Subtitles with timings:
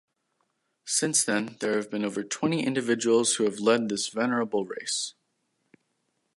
[0.87, 5.13] Since then there have been over twenty individuals who have led this venerable race.